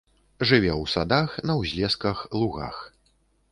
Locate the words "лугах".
2.41-2.83